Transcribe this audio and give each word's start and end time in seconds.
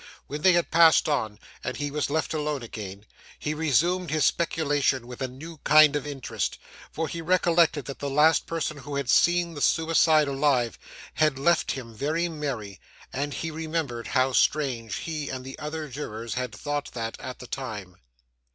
When 0.25 0.41
they 0.41 0.53
had 0.53 0.71
passed 0.71 1.07
on, 1.07 1.37
and 1.63 1.77
he 1.77 1.91
was 1.91 2.09
left 2.09 2.33
alone 2.33 2.63
again, 2.63 3.05
he 3.37 3.53
resumed 3.53 4.09
his 4.09 4.25
speculation 4.25 5.05
with 5.05 5.21
a 5.21 5.27
new 5.27 5.57
kind 5.59 5.95
of 5.95 6.07
interest; 6.07 6.57
for 6.91 7.07
he 7.07 7.21
recollected 7.21 7.85
that 7.85 7.99
the 7.99 8.09
last 8.09 8.47
person 8.47 8.77
who 8.77 8.95
had 8.95 9.11
seen 9.11 9.53
the 9.53 9.61
suicide 9.61 10.27
alive, 10.27 10.79
had 11.13 11.37
left 11.37 11.73
him 11.73 11.93
very 11.93 12.27
merry, 12.27 12.79
and 13.13 13.31
he 13.31 13.51
remembered 13.51 14.07
how 14.17 14.33
strange 14.33 14.95
he 14.95 15.29
and 15.29 15.45
the 15.45 15.59
other 15.59 15.87
jurors 15.87 16.33
had 16.33 16.51
thought 16.55 16.93
that 16.93 17.15
at 17.19 17.37
the 17.37 17.45
time. 17.45 17.95